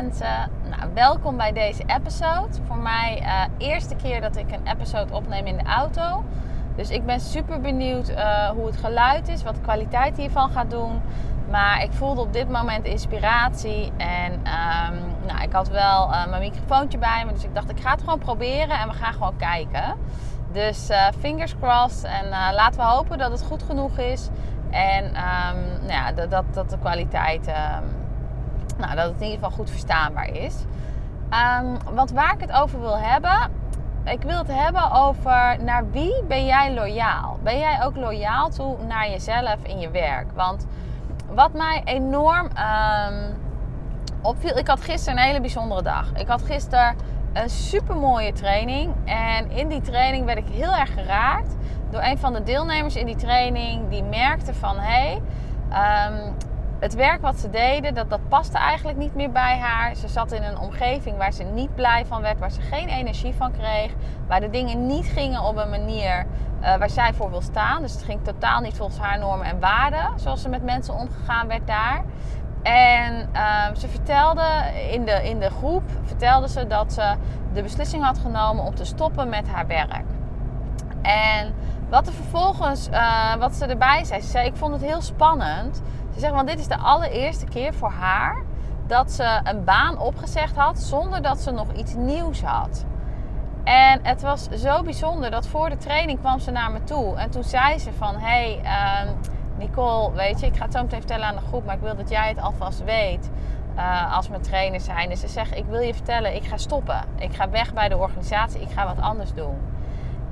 [0.00, 2.48] Mensen, nou, welkom bij deze episode.
[2.66, 6.24] Voor mij uh, eerste keer dat ik een episode opneem in de auto.
[6.76, 10.70] Dus ik ben super benieuwd uh, hoe het geluid is, wat de kwaliteit hiervan gaat
[10.70, 11.00] doen.
[11.50, 16.42] Maar ik voelde op dit moment inspiratie en um, nou, ik had wel uh, mijn
[16.42, 17.32] microfoontje bij me.
[17.32, 19.94] Dus ik dacht ik ga het gewoon proberen en we gaan gewoon kijken.
[20.52, 24.28] Dus uh, fingers crossed en laten we hopen dat het goed genoeg is.
[24.70, 27.48] En um, nou ja, dat, dat, de kwaliteit...
[27.48, 27.98] Um,
[28.78, 30.64] nou, dat het in ieder geval goed verstaanbaar is.
[31.92, 33.50] Want waar ik het over wil hebben,
[34.04, 37.38] ik wil het hebben over naar wie ben jij loyaal?
[37.42, 40.32] Ben jij ook loyaal toe naar jezelf in je werk?
[40.34, 40.66] Want
[41.34, 43.36] wat mij enorm um,
[44.22, 46.12] opviel, ik had gisteren een hele bijzondere dag.
[46.14, 46.96] Ik had gisteren
[47.32, 51.56] een super mooie training en in die training werd ik heel erg geraakt
[51.90, 55.20] door een van de deelnemers in die training die merkte van hé,
[55.68, 56.36] hey, um,
[56.80, 59.96] het werk wat ze deden, dat, dat paste eigenlijk niet meer bij haar.
[59.96, 63.34] Ze zat in een omgeving waar ze niet blij van werd, waar ze geen energie
[63.34, 63.92] van kreeg.
[64.26, 66.26] Waar de dingen niet gingen op een manier
[66.60, 67.82] uh, waar zij voor wil staan.
[67.82, 71.46] Dus het ging totaal niet volgens haar normen en waarden, zoals ze met mensen omgegaan
[71.46, 72.04] werd daar.
[72.62, 74.46] En uh, ze vertelde
[74.90, 77.14] in de, in de groep vertelde ze dat ze
[77.52, 80.04] de beslissing had genomen om te stoppen met haar werk.
[81.02, 81.54] En
[81.88, 85.82] wat er vervolgens, uh, wat ze erbij zei, ze zei: Ik vond het heel spannend.
[86.20, 88.42] Ze zegt, want dit is de allereerste keer voor haar
[88.86, 92.84] dat ze een baan opgezegd had zonder dat ze nog iets nieuws had.
[93.64, 97.16] En het was zo bijzonder dat voor de training kwam ze naar me toe.
[97.16, 99.10] En toen zei ze van, hé hey, uh,
[99.58, 101.96] Nicole, weet je, ik ga het zo meteen vertellen aan de groep, maar ik wil
[101.96, 103.30] dat jij het alvast weet.
[103.76, 105.08] Uh, als mijn trainer zijn.
[105.08, 107.04] Dus ze zegt, ik wil je vertellen, ik ga stoppen.
[107.18, 109.58] Ik ga weg bij de organisatie, ik ga wat anders doen.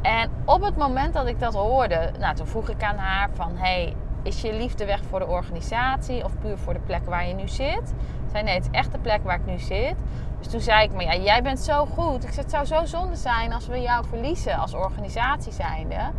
[0.03, 3.53] En op het moment dat ik dat hoorde, nou, toen vroeg ik aan haar van,
[3.57, 7.35] hey, is je liefde weg voor de organisatie of puur voor de plek waar je
[7.35, 7.95] nu zit?
[8.33, 9.95] Zei nee, het is echt de plek waar ik nu zit.
[10.39, 12.25] Dus toen zei ik, maar ja, jij bent zo goed.
[12.25, 16.11] Ik zei, het zou zo zonde zijn als we jou verliezen als organisatie zijnde.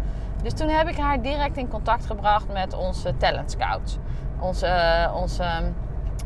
[0.44, 3.98] Dus toen heb ik haar direct in contact gebracht met onze talent scouts.
[4.40, 5.72] Onze, onze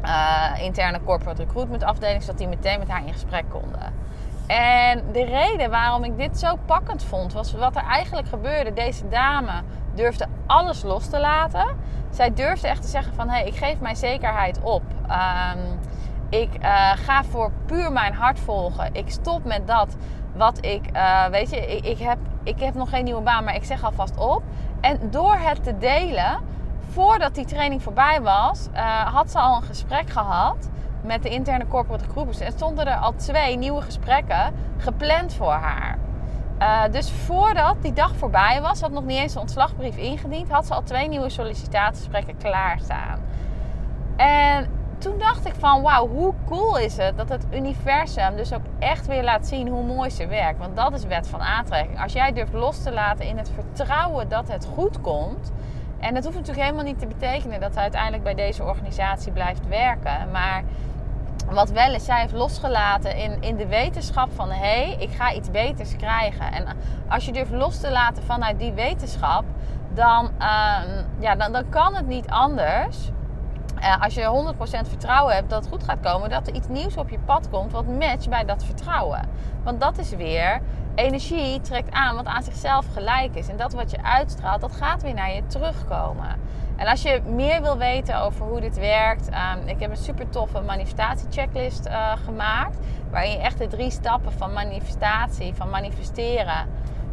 [0.04, 3.94] uh, interne corporate recruitment afdeling, zodat die meteen met haar in gesprek konden.
[4.48, 8.74] En de reden waarom ik dit zo pakkend vond, was wat er eigenlijk gebeurde.
[8.74, 9.52] Deze dame
[9.94, 11.68] durfde alles los te laten.
[12.10, 14.84] Zij durfde echt te zeggen van, hé, hey, ik geef mijn zekerheid op.
[15.10, 15.80] Um,
[16.30, 18.94] ik uh, ga voor puur mijn hart volgen.
[18.94, 19.96] Ik stop met dat
[20.36, 23.56] wat ik, uh, weet je, ik, ik, heb, ik heb nog geen nieuwe baan, maar
[23.56, 24.44] ik zeg alvast op.
[24.82, 26.40] En door het te delen,
[26.90, 30.70] voordat die training voorbij was, uh, had ze al een gesprek gehad
[31.02, 32.42] met de interne corporate groepen.
[32.42, 35.98] En stonden er al twee nieuwe gesprekken gepland voor haar.
[36.64, 40.66] Uh, dus voordat die dag voorbij was, had nog niet eens een ontslagbrief ingediend, had
[40.66, 43.20] ze al twee nieuwe sollicitatiegesprekken klaarstaan.
[44.16, 48.62] En toen dacht ik van, wauw, hoe cool is het dat het universum dus ook
[48.80, 50.60] echt weer laat zien hoe mooi ze werkt.
[50.60, 52.02] Want dat is wet van aantrekking.
[52.02, 55.52] Als jij durft los te laten in het vertrouwen dat het goed komt.
[56.00, 59.68] En dat hoeft natuurlijk helemaal niet te betekenen dat ze uiteindelijk bij deze organisatie blijft
[59.68, 60.32] werken.
[60.32, 60.64] Maar
[61.54, 65.34] wat wel is, zij heeft losgelaten in, in de wetenschap van hé, hey, ik ga
[65.34, 66.52] iets beters krijgen.
[66.52, 66.68] En
[67.10, 69.44] als je durft los te laten vanuit die wetenschap,
[69.94, 70.80] dan, uh,
[71.20, 73.12] ja, dan, dan kan het niet anders.
[73.84, 74.58] Uh, als je 100%
[74.88, 77.72] vertrouwen hebt dat het goed gaat komen, dat er iets nieuws op je pad komt
[77.72, 79.30] wat matcht bij dat vertrouwen.
[79.64, 80.62] Want dat is weer
[80.96, 83.48] energie trekt aan wat aan zichzelf gelijk is.
[83.48, 86.40] En dat wat je uitstraalt, dat gaat weer naar je terugkomen.
[86.76, 90.30] En als je meer wil weten over hoe dit werkt, um, ik heb een super
[90.30, 92.78] toffe manifestatiechecklist uh, gemaakt.
[93.10, 96.68] Waarin je echt de drie stappen van manifestatie, van manifesteren,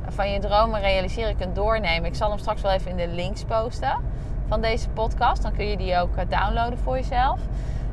[0.08, 2.04] van je dromen realiseren kunt doornemen.
[2.04, 4.18] Ik zal hem straks wel even in de links posten
[4.50, 5.42] van deze podcast.
[5.42, 7.40] Dan kun je die ook uh, downloaden voor jezelf.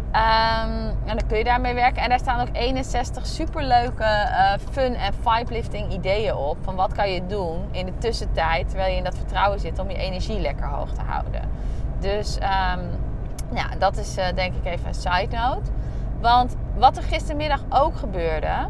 [0.07, 2.01] Um, en dan kun je daarmee werken.
[2.01, 6.57] En daar staan ook 61 superleuke uh, fun en vibe-lifting ideeën op.
[6.61, 9.89] Van wat kan je doen in de tussentijd terwijl je in dat vertrouwen zit om
[9.89, 11.41] je energie lekker hoog te houden.
[11.99, 12.89] Dus um,
[13.53, 15.71] Ja, dat is eh, denk ik even een side note.
[16.19, 18.67] Want wat er gistermiddag ook gebeurde,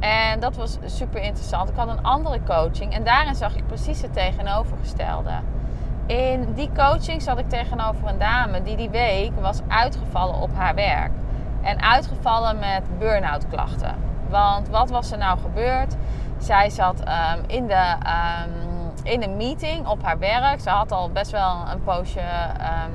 [0.00, 1.68] en dat was super interessant.
[1.68, 5.32] Ik had een andere coaching en daarin zag ik precies het tegenovergestelde.
[6.08, 10.74] In die coaching zat ik tegenover een dame die die week was uitgevallen op haar
[10.74, 11.10] werk.
[11.62, 13.94] En uitgevallen met burn-out klachten.
[14.28, 15.96] Want wat was er nou gebeurd?
[16.38, 18.50] Zij zat ehm, in, de, ehm,
[19.02, 20.60] in een meeting op haar werk.
[20.60, 22.20] Ze had al best wel een poosje.
[22.60, 22.90] ehm,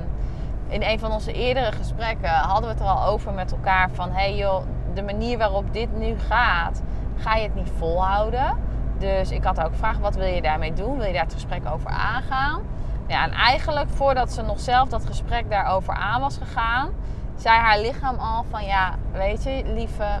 [0.68, 3.90] in een van onze eerdere gesprekken hadden we het er al over met elkaar.
[3.90, 4.62] Van hey joh,
[4.94, 6.82] de manier waarop dit nu gaat,
[7.16, 8.56] ga je het niet volhouden.
[8.98, 10.96] Dus ik had ook gevraagd, wat wil je daarmee doen?
[10.96, 12.60] Wil je daar het gesprek over aangaan?
[13.06, 16.88] Ja, en eigenlijk voordat ze nog zelf dat gesprek daarover aan was gegaan,
[17.36, 20.20] zei haar lichaam al van ja, weet je, lieve,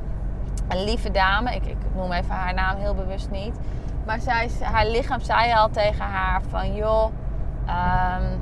[0.68, 3.58] lieve dame, ik, ik noem even haar naam heel bewust niet,
[4.06, 7.12] maar zij, haar lichaam zei al tegen haar van joh,
[7.66, 8.38] ehm,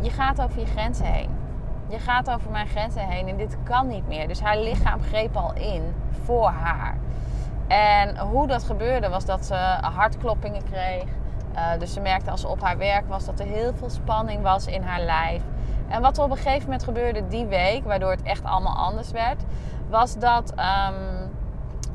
[0.00, 1.30] je gaat over je grenzen heen.
[1.88, 4.28] Je gaat over mijn grenzen heen en dit kan niet meer.
[4.28, 5.94] Dus haar lichaam greep al in
[6.24, 6.96] voor haar.
[7.66, 11.04] En hoe dat gebeurde was dat ze hartkloppingen kreeg.
[11.56, 14.42] Uh, dus ze merkte als ze op haar werk was dat er heel veel spanning
[14.42, 15.42] was in haar lijf.
[15.88, 19.10] En wat er op een gegeven moment gebeurde die week, waardoor het echt allemaal anders
[19.10, 19.42] werd,
[19.88, 21.30] was dat, um,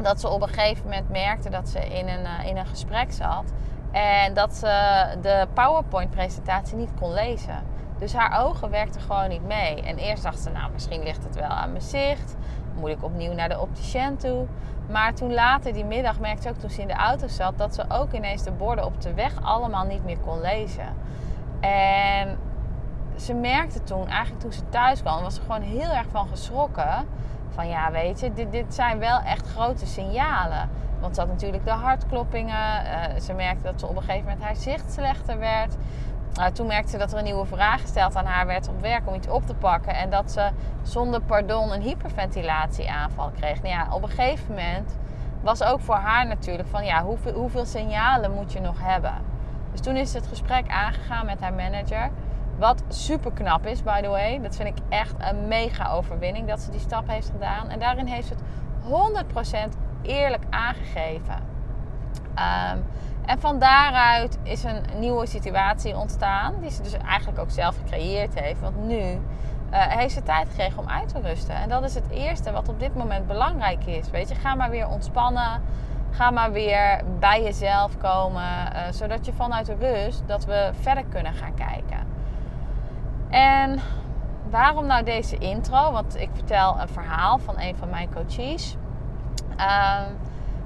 [0.04, 3.12] dat ze op een gegeven moment merkte dat ze in een, uh, in een gesprek
[3.12, 3.44] zat.
[3.92, 7.64] En dat ze de PowerPoint-presentatie niet kon lezen.
[7.98, 9.82] Dus haar ogen werkten gewoon niet mee.
[9.82, 12.36] En eerst dacht ze, nou, misschien ligt het wel aan mijn zicht.
[12.80, 14.46] Moet ik opnieuw naar de opticien toe.
[14.90, 17.58] Maar toen later die middag merkte ze ook toen ze in de auto zat...
[17.58, 20.96] dat ze ook ineens de borden op de weg allemaal niet meer kon lezen.
[21.60, 22.38] En
[23.16, 25.22] ze merkte toen, eigenlijk toen ze thuis kwam...
[25.22, 27.06] was ze gewoon heel erg van geschrokken.
[27.50, 30.70] Van ja, weet je, dit, dit zijn wel echt grote signalen.
[31.00, 32.86] Want ze had natuurlijk de hartkloppingen.
[32.86, 35.76] Uh, ze merkte dat ze op een gegeven moment haar zicht slechter werd...
[36.40, 39.08] Uh, toen merkte ze dat er een nieuwe vraag gesteld aan haar werd op werk
[39.08, 39.96] om iets op te pakken.
[39.96, 40.50] En dat ze
[40.82, 43.62] zonder pardon een hyperventilatieaanval kreeg.
[43.62, 44.98] Nou ja, op een gegeven moment
[45.42, 49.14] was ook voor haar natuurlijk van ja, hoeveel, hoeveel signalen moet je nog hebben?
[49.72, 52.10] Dus toen is het gesprek aangegaan met haar manager.
[52.58, 54.42] Wat super knap is, by the way.
[54.42, 57.70] Dat vind ik echt een mega overwinning dat ze die stap heeft gedaan.
[57.70, 58.44] En daarin heeft ze het
[59.74, 61.36] 100% eerlijk aangegeven.
[62.36, 62.84] Um,
[63.26, 68.40] en van daaruit is een nieuwe situatie ontstaan, die ze dus eigenlijk ook zelf gecreëerd
[68.40, 68.60] heeft.
[68.60, 69.20] Want nu uh,
[69.72, 71.56] heeft ze tijd gekregen om uit te rusten.
[71.56, 74.10] En dat is het eerste wat op dit moment belangrijk is.
[74.10, 75.62] Weet je, ga maar weer ontspannen.
[76.12, 78.44] Ga maar weer bij jezelf komen.
[78.44, 82.08] Uh, zodat je vanuit de rust dat we verder kunnen gaan kijken.
[83.30, 83.80] En
[84.50, 85.92] waarom nou deze intro?
[85.92, 88.78] Want ik vertel een verhaal van een van mijn coaches.
[89.58, 90.00] Uh,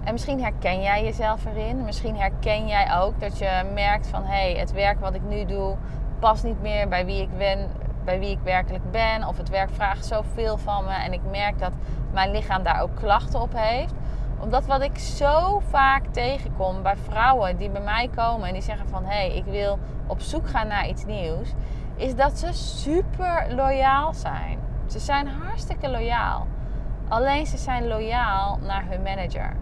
[0.06, 1.84] en misschien herken jij jezelf erin.
[1.84, 5.46] Misschien herken jij ook dat je merkt van hé, hey, het werk wat ik nu
[5.46, 5.76] doe
[6.20, 7.70] past niet meer bij wie ik ben,
[8.04, 9.28] bij wie ik werkelijk ben.
[9.28, 10.94] Of het werk vraagt zoveel van me.
[10.94, 11.72] En ik merk dat
[12.14, 13.94] mijn lichaam daar ook klachten op heeft.
[14.40, 18.88] Omdat wat ik zo vaak tegenkom bij vrouwen die bij mij komen en die zeggen
[18.88, 21.54] van hé, hey, ik wil op zoek gaan naar iets nieuws.
[21.96, 24.60] Is dat ze super loyaal zijn.
[24.88, 26.48] Ze zijn hartstikke loyaal.
[27.08, 29.56] Alleen ze zijn loyaal naar hun manager.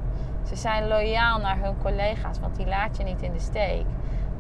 [0.44, 3.86] Ze zijn loyaal naar hun collega's, want die laat je niet in de steek.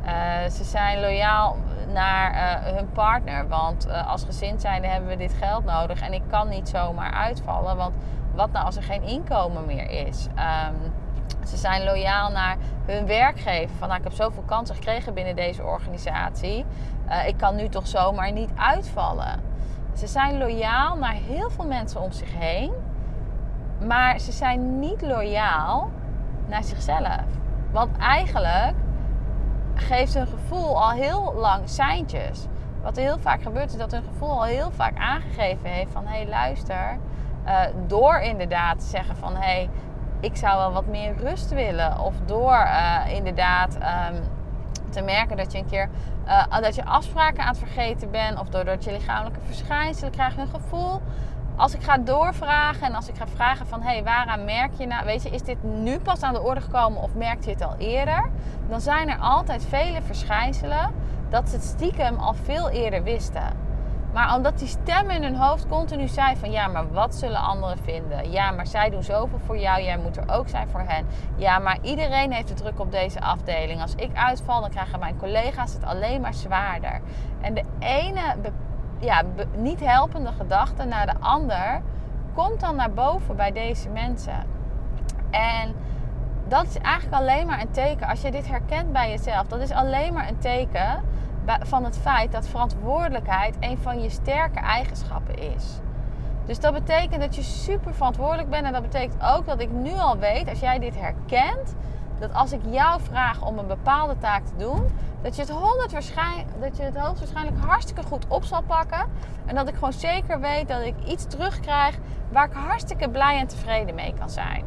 [0.05, 1.57] Uh, ze zijn loyaal
[1.93, 6.13] naar uh, hun partner, want uh, als gezin zijn hebben we dit geld nodig en
[6.13, 7.93] ik kan niet zomaar uitvallen, want
[8.35, 10.27] wat nou als er geen inkomen meer is?
[10.27, 10.93] Um,
[11.47, 13.75] ze zijn loyaal naar hun werkgever.
[13.77, 16.65] Van nou, ik heb zoveel kansen gekregen binnen deze organisatie.
[17.25, 19.41] ik kan nu toch zomaar niet uitvallen.
[19.93, 22.71] Ze zijn loyaal naar heel veel mensen om zich heen.
[23.85, 25.91] Maar ze zijn niet loyaal
[26.47, 27.23] naar zichzelf.
[27.71, 28.75] Want eigenlijk
[29.75, 32.47] geeft hun gevoel al heel lang seintjes.
[32.81, 36.05] Wat er heel vaak gebeurt is dat hun gevoel al heel vaak aangegeven heeft van...
[36.05, 36.97] hé hey, luister,
[37.45, 39.35] uh, door inderdaad te zeggen van...
[39.35, 39.69] hé, hey,
[40.19, 41.99] ik zou wel wat meer rust willen.
[41.99, 44.21] Of door uh, inderdaad um,
[44.89, 45.89] te merken dat je een keer...
[46.27, 48.39] Uh, dat je afspraken aan het vergeten bent...
[48.39, 51.01] of doordat je lichamelijke verschijnselen krijgt hun gevoel
[51.55, 53.81] als ik ga doorvragen en als ik ga vragen van...
[53.81, 55.05] hé, hey, waaraan merk je nou...
[55.05, 57.75] weet je, is dit nu pas aan de orde gekomen of merkte je het al
[57.77, 58.29] eerder?
[58.69, 60.91] Dan zijn er altijd vele verschijnselen
[61.29, 63.61] dat ze het stiekem al veel eerder wisten.
[64.13, 66.51] Maar omdat die stem in hun hoofd continu zei van...
[66.51, 68.31] ja, maar wat zullen anderen vinden?
[68.31, 71.05] Ja, maar zij doen zoveel voor jou, jij moet er ook zijn voor hen.
[71.35, 73.81] Ja, maar iedereen heeft de druk op deze afdeling.
[73.81, 77.01] Als ik uitval, dan krijgen mijn collega's het alleen maar zwaarder.
[77.41, 78.35] En de ene
[79.03, 79.21] ja,
[79.57, 81.81] niet helpende gedachte naar de ander
[82.33, 84.45] komt dan naar boven bij deze mensen.
[85.29, 85.75] En
[86.47, 89.71] dat is eigenlijk alleen maar een teken, als je dit herkent bij jezelf, dat is
[89.71, 91.01] alleen maar een teken
[91.59, 95.79] van het feit dat verantwoordelijkheid een van je sterke eigenschappen is.
[96.45, 98.65] Dus dat betekent dat je super verantwoordelijk bent.
[98.65, 101.75] En dat betekent ook dat ik nu al weet, als jij dit herkent,
[102.19, 104.89] dat als ik jou vraag om een bepaalde taak te doen,
[105.23, 109.05] dat je het, 100 waarschijn- dat je het hoogstwaarschijnlijk hartstikke goed op zal pakken.
[109.45, 111.97] En dat ik gewoon zeker weet dat ik iets terugkrijg
[112.31, 114.63] waar ik hartstikke blij en tevreden mee kan zijn.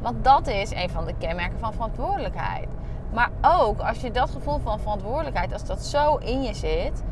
[0.00, 2.68] Want dat is een van de kenmerken van verantwoordelijkheid.
[3.12, 7.02] Maar ook als je dat gevoel van verantwoordelijkheid, als dat zo in je zit,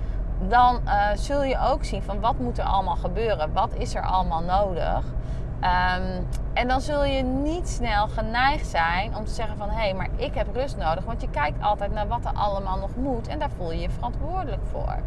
[0.48, 4.02] dan eh, zul je ook zien van wat moet er allemaal gebeuren, wat is er
[4.02, 5.04] allemaal nodig.
[5.60, 6.22] Ehm,
[6.52, 10.08] en dan zul je niet snel geneigd zijn om te zeggen van hé, hey, maar
[10.16, 11.04] ik heb rust nodig.
[11.04, 13.90] Want je kijkt altijd naar wat er allemaal nog moet en daar voel je je
[13.90, 14.98] verantwoordelijk voor.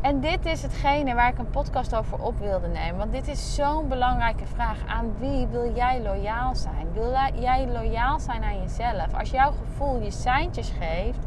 [0.00, 2.96] En dit is hetgene waar ik een podcast over op wilde nemen.
[2.96, 4.78] Want dit is zo'n belangrijke vraag.
[4.86, 6.92] Aan wie wil jij loyaal zijn?
[6.92, 9.14] Wil jij loyaal zijn aan jezelf?
[9.18, 11.18] Als jouw gevoel je seintjes geeft,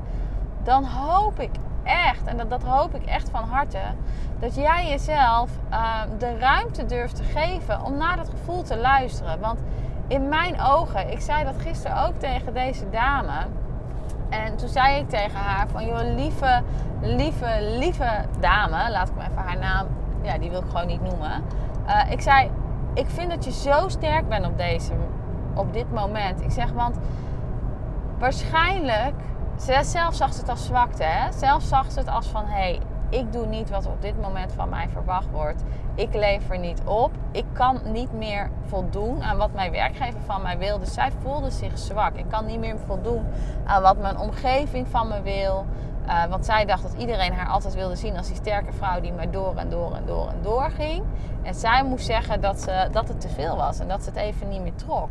[0.63, 1.51] dan hoop ik
[1.89, 3.79] echt, en dat, dat hoop ik echt van harte,
[4.39, 9.39] dat jij jezelf uh, de ruimte durft te geven om naar dat gevoel te luisteren.
[9.39, 9.59] Want
[10.07, 13.45] in mijn ogen, ik zei dat gisteren ook tegen deze dame.
[14.29, 16.61] En toen zei ik tegen haar van, joh, lieve,
[17.01, 19.87] lieve, lieve dame, laat ik maar even haar naam,
[20.21, 21.43] ja, die wil ik gewoon niet noemen.
[21.87, 22.51] Uh, ik zei,
[22.93, 24.93] ik vind dat je zo sterk bent op, deze,
[25.53, 26.41] op dit moment.
[26.41, 26.97] Ik zeg, want
[28.17, 29.15] waarschijnlijk,
[29.65, 31.31] zelf zag ze het als zwakte, hè?
[31.31, 34.53] Zelf zag ze het als van, hé, hey, ik doe niet wat op dit moment
[34.53, 35.63] van mij verwacht wordt.
[35.95, 37.11] Ik lever niet op.
[37.31, 40.79] Ik kan niet meer voldoen aan wat mijn werkgever van mij wil.
[40.79, 42.15] Dus zij voelde zich zwak.
[42.15, 43.25] Ik kan niet meer voldoen
[43.65, 45.65] aan wat mijn omgeving van me wil.
[46.07, 49.13] Uh, want zij dacht dat iedereen haar altijd wilde zien als die sterke vrouw die
[49.13, 51.03] maar door en door en door en door ging.
[51.43, 54.19] En zij moest zeggen dat, ze, dat het te veel was en dat ze het
[54.19, 55.09] even niet meer trok.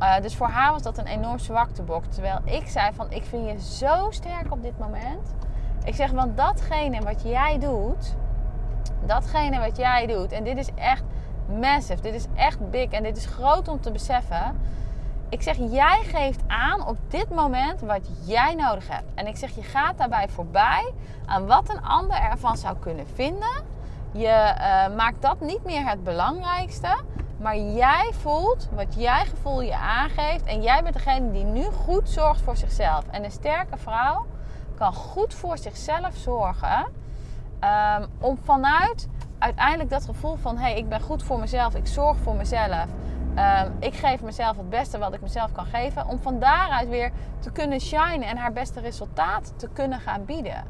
[0.00, 2.04] Uh, dus voor haar was dat een enorm zwaktebok.
[2.04, 5.34] Terwijl ik zei van ik vind je zo sterk op dit moment.
[5.84, 8.14] Ik zeg, want datgene wat jij doet,
[9.06, 11.02] datgene wat jij doet, en dit is echt
[11.60, 14.60] massive, dit is echt big en dit is groot om te beseffen.
[15.28, 19.14] Ik zeg, jij geeft aan op dit moment wat jij nodig hebt.
[19.14, 20.92] En ik zeg, je gaat daarbij voorbij
[21.26, 23.70] aan wat een ander ervan zou kunnen vinden.
[24.12, 26.96] Je uh, maakt dat niet meer het belangrijkste.
[27.42, 30.44] Maar jij voelt wat jij gevoel je aangeeft.
[30.44, 33.04] En jij bent degene die nu goed zorgt voor zichzelf.
[33.10, 34.26] En een sterke vrouw
[34.74, 36.86] kan goed voor zichzelf zorgen.
[37.60, 39.08] Um, om vanuit
[39.38, 42.86] uiteindelijk dat gevoel van hé, hey, ik ben goed voor mezelf, ik zorg voor mezelf.
[43.36, 46.06] Um, ik geef mezelf het beste wat ik mezelf kan geven.
[46.06, 50.64] Om van daaruit weer te kunnen shinen en haar beste resultaat te kunnen gaan bieden.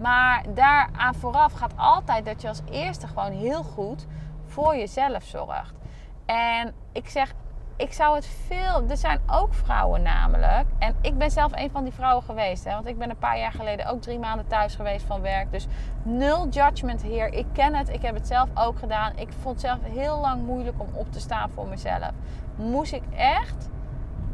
[0.00, 4.06] Maar daaraan vooraf gaat altijd dat je als eerste gewoon heel goed
[4.46, 5.82] voor jezelf zorgt.
[6.26, 7.34] En ik zeg,
[7.76, 8.88] ik zou het veel.
[8.88, 10.66] Er zijn ook vrouwen namelijk.
[10.78, 12.64] En ik ben zelf een van die vrouwen geweest.
[12.64, 15.52] Hè, want ik ben een paar jaar geleden ook drie maanden thuis geweest van werk.
[15.52, 15.66] Dus
[16.02, 17.32] nul judgment hier.
[17.32, 17.88] Ik ken het.
[17.88, 19.16] Ik heb het zelf ook gedaan.
[19.16, 22.10] Ik vond het zelf heel lang moeilijk om op te staan voor mezelf.
[22.56, 23.68] Moest ik echt,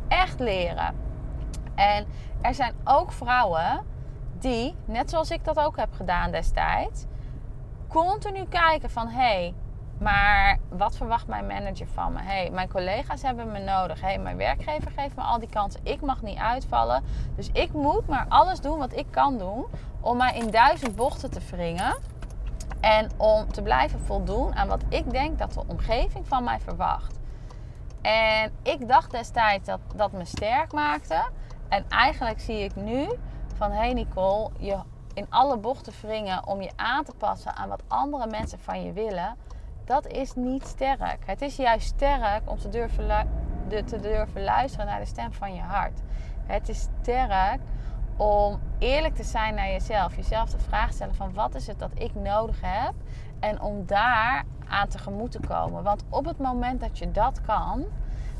[0.09, 0.95] echt leren.
[1.75, 2.07] En
[2.41, 3.87] er zijn ook vrouwen
[4.39, 7.07] die, net zoals ik dat ook heb gedaan destijds,
[7.89, 9.19] continu kijken van hé.
[9.19, 9.55] Hey,
[10.01, 12.19] maar wat verwacht mijn manager van me?
[12.23, 14.01] hey, mijn collega's hebben me nodig.
[14.01, 15.81] hey, mijn werkgever geeft me al die kansen.
[15.83, 17.05] Ik mag niet uitvallen.
[17.37, 19.67] Dus ik moet maar alles doen wat ik kan doen
[20.01, 21.97] om mij in duizend bochten te wringen.
[22.81, 27.19] En om te blijven voldoen aan wat ik denk dat de omgeving van mij verwacht.
[28.03, 31.25] En ik dacht destijds dat dat me sterk maakte.
[31.69, 33.09] En eigenlijk zie ik nu
[33.57, 34.79] van hé hey Nicole, je
[35.15, 38.93] in alle bochten wringen om je aan te passen aan wat andere mensen van je
[38.93, 39.37] willen
[39.91, 41.27] dat is niet sterk.
[41.27, 43.29] Het is juist sterk om te durven,
[43.69, 46.01] te durven luisteren naar de stem van je hart.
[46.47, 47.61] Het is sterk
[48.17, 50.17] om eerlijk te zijn naar jezelf.
[50.17, 52.93] Jezelf de vraag stellen van wat is het dat ik nodig heb.
[53.41, 55.83] En om daar aan tegemoet te komen.
[55.83, 57.85] Want op het moment dat je dat kan,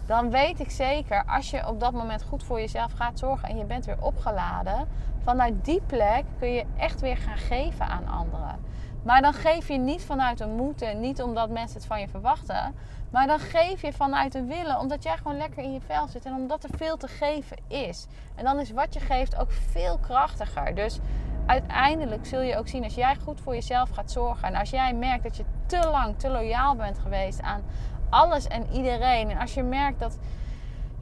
[0.07, 3.57] dan weet ik zeker, als je op dat moment goed voor jezelf gaat zorgen en
[3.57, 4.89] je bent weer opgeladen,
[5.23, 8.59] vanuit die plek kun je echt weer gaan geven aan anderen.
[9.03, 12.75] Maar dan geef je niet vanuit een moeten, niet omdat mensen het van je verwachten.
[13.11, 16.25] Maar dan geef je vanuit een willen, omdat jij gewoon lekker in je vel zit
[16.25, 18.07] en omdat er veel te geven is.
[18.35, 20.75] En dan is wat je geeft ook veel krachtiger.
[20.75, 20.99] Dus
[21.47, 24.49] uiteindelijk zul je ook zien als jij goed voor jezelf gaat zorgen.
[24.49, 27.63] En als jij merkt dat je te lang te loyaal bent geweest aan
[28.11, 29.31] alles en iedereen.
[29.31, 30.19] En als je merkt dat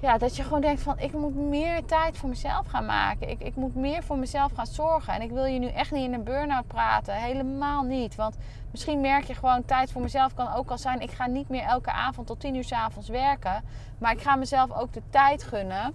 [0.01, 3.29] ja, dat je gewoon denkt van ik moet meer tijd voor mezelf gaan maken.
[3.29, 5.13] Ik, ik moet meer voor mezelf gaan zorgen.
[5.13, 7.15] En ik wil je nu echt niet in een burn-out praten.
[7.15, 8.15] Helemaal niet.
[8.15, 8.37] Want
[8.71, 11.01] misschien merk je gewoon tijd voor mezelf kan ook al zijn.
[11.01, 13.65] Ik ga niet meer elke avond tot tien uur s avonds werken.
[13.99, 15.95] Maar ik ga mezelf ook de tijd gunnen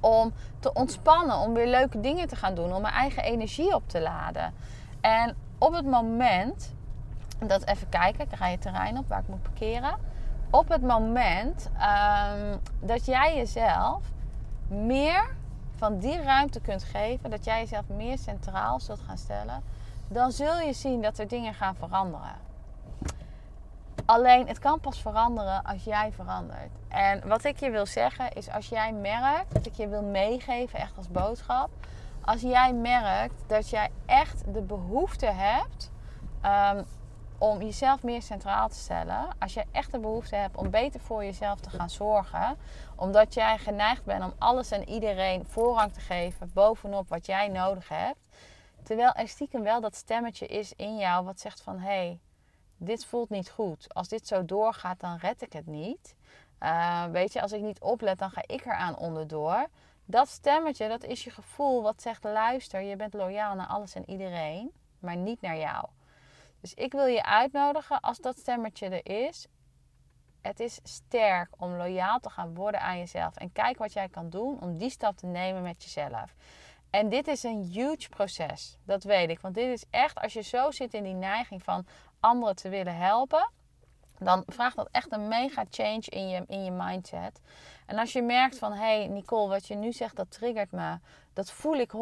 [0.00, 3.88] Om te ontspannen, om weer leuke dingen te gaan doen, om mijn eigen energie op
[3.88, 4.54] te laden.
[5.00, 6.74] En op het moment,
[7.46, 9.94] dat even kijken, ik ga je terrein op waar ik moet parkeren.
[10.50, 14.02] Op het moment ehm, dat jij jezelf
[14.68, 15.36] meer
[15.76, 19.62] van die ruimte kunt geven, dat jij jezelf meer centraal zult gaan stellen,
[20.08, 22.36] dan zul je zien dat er dingen gaan veranderen.
[24.04, 26.70] Alleen het kan pas veranderen als jij verandert.
[26.88, 30.78] En wat ik je wil zeggen is als jij merkt, dat ik je wil meegeven,
[30.78, 31.68] echt als boodschap.
[32.20, 35.90] Als jij merkt dat jij echt de behoefte hebt
[36.40, 36.82] ehm,
[37.38, 39.28] om jezelf meer centraal te stellen.
[39.38, 42.56] Als je echt de behoefte hebt om beter voor jezelf te gaan zorgen.
[42.96, 47.88] Omdat jij geneigd bent om alles en iedereen voorrang te geven bovenop wat jij nodig
[47.88, 48.18] hebt.
[48.82, 51.78] Terwijl er stiekem wel dat stemmetje is in jou wat zegt van...
[51.78, 52.20] hé, hey,
[52.76, 53.94] dit voelt niet goed.
[53.94, 56.14] Als dit zo doorgaat, dan red ik het niet.
[56.62, 59.66] Uh, weet je, als ik niet oplet, dan ga ik eraan onderdoor.
[60.04, 64.10] Dat stemmetje, dat is je gevoel wat zegt: luister, je bent loyaal naar alles en
[64.10, 65.84] iedereen, maar niet naar jou.
[66.60, 69.46] Dus ik wil je uitnodigen, als dat stemmetje er is,
[70.42, 73.36] het is sterk om loyaal te gaan worden aan jezelf.
[73.36, 76.34] En kijk wat jij kan doen om die stap te nemen met jezelf.
[76.90, 79.40] En dit is een huge proces, dat weet ik.
[79.40, 81.86] Want dit is echt, als je zo zit in die neiging van
[82.20, 83.50] anderen te willen helpen,
[84.18, 87.40] dan vraagt dat echt een mega change in je, in je mindset.
[87.86, 90.98] En als je merkt van, hé hey Nicole, wat je nu zegt, dat triggert me.
[91.32, 91.96] Dat voel ik 100%,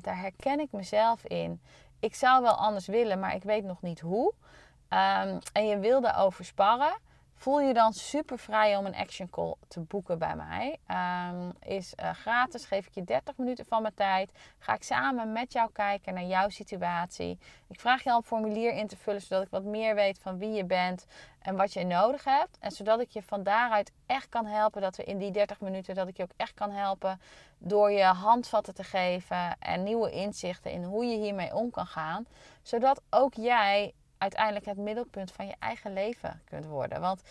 [0.00, 1.60] daar herken ik mezelf in.
[2.00, 4.32] Ik zou wel anders willen, maar ik weet nog niet hoe.
[4.88, 6.96] Um, en je wil daarover sparren
[7.38, 10.78] Voel je dan super vrij om een action call te boeken bij mij.
[11.30, 14.30] Um, is uh, gratis, geef ik je 30 minuten van mijn tijd.
[14.58, 17.38] Ga ik samen met jou kijken naar jouw situatie.
[17.68, 20.38] Ik vraag je al een formulier in te vullen, zodat ik wat meer weet van
[20.38, 21.06] wie je bent
[21.42, 22.58] en wat je nodig hebt.
[22.60, 25.94] En zodat ik je van daaruit echt kan helpen, dat we in die 30 minuten,
[25.94, 27.20] dat ik je ook echt kan helpen
[27.58, 32.26] door je handvatten te geven en nieuwe inzichten in hoe je hiermee om kan gaan.
[32.62, 37.00] Zodat ook jij uiteindelijk het middelpunt van je eigen leven kunt worden.
[37.00, 37.22] Want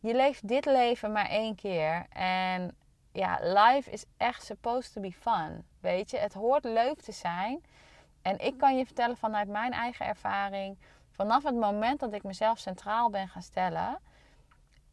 [0.00, 2.06] je leeft dit leven maar één keer.
[2.12, 2.76] En
[3.12, 5.64] ja, life is echt supposed to be fun.
[5.80, 7.64] Weet je, het hoort leuk te zijn.
[8.22, 10.78] En ik kan je vertellen vanuit mijn eigen ervaring.
[11.10, 13.98] Vanaf het moment dat ik mezelf centraal ben gaan stellen,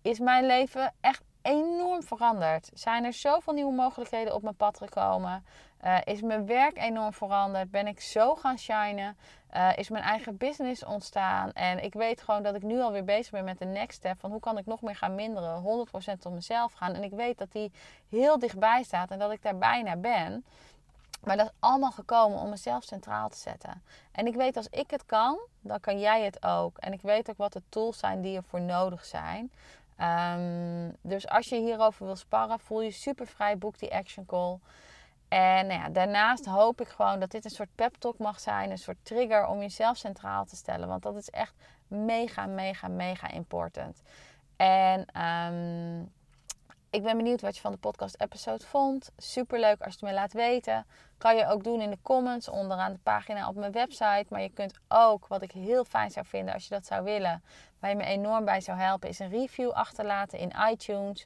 [0.02, 2.70] is mijn leven echt enorm veranderd.
[2.74, 5.46] Zijn er zoveel nieuwe mogelijkheden op mijn pad gekomen?
[5.86, 7.72] Uh, is mijn werk enorm veranderd?
[7.72, 9.18] Ben ik zo gaan shinen?
[9.56, 11.52] Uh, is mijn eigen business ontstaan?
[11.54, 14.20] En ik weet gewoon dat ik nu alweer bezig ben met de next step.
[14.20, 15.88] Van hoe kan ik nog meer gaan minderen?
[16.18, 16.94] 100% op mezelf gaan.
[16.94, 17.72] En ik weet dat die
[18.10, 20.46] heel dichtbij staat en dat ik daar bijna ben.
[21.24, 23.84] Maar dat is allemaal gekomen om mezelf centraal te zetten.
[24.12, 26.78] En ik weet als ik het kan, dan kan jij het ook.
[26.78, 29.52] En ik weet ook wat de tools zijn die ervoor nodig zijn.
[30.02, 34.58] Um, dus als je hierover wil sparren, voel je super vrij, boek die action call.
[35.28, 38.72] En nou ja, daarnaast hoop ik gewoon dat dit een soort pep talk mag zijn,
[38.72, 40.88] een soort trigger om jezelf centraal te stellen.
[40.88, 41.54] Want dat is echt
[41.88, 44.02] mega, mega, mega important.
[44.56, 46.12] En um,
[46.98, 49.12] ik ben benieuwd wat je van de podcast-episode vond.
[49.18, 50.86] Super leuk als je het me laat weten.
[51.18, 54.26] Kan je ook doen in de comments onderaan de pagina op mijn website.
[54.30, 57.44] Maar je kunt ook, wat ik heel fijn zou vinden als je dat zou willen,
[57.80, 61.26] waar je me enorm bij zou helpen, is een review achterlaten in iTunes.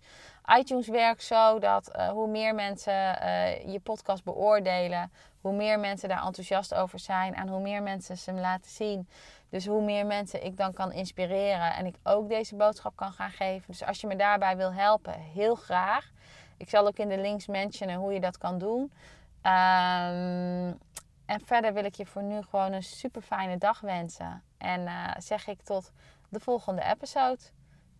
[0.57, 6.09] iTunes werkt zo dat uh, hoe meer mensen uh, je podcast beoordelen, hoe meer mensen
[6.09, 9.09] daar enthousiast over zijn en hoe meer mensen ze hem laten zien.
[9.49, 13.31] Dus hoe meer mensen ik dan kan inspireren en ik ook deze boodschap kan gaan
[13.31, 13.63] geven.
[13.67, 16.11] Dus als je me daarbij wil helpen, heel graag.
[16.57, 18.91] Ik zal ook in de links mentionen hoe je dat kan doen.
[19.43, 20.79] Um,
[21.25, 24.43] en verder wil ik je voor nu gewoon een super fijne dag wensen.
[24.57, 25.91] En uh, zeg ik tot
[26.29, 27.39] de volgende episode.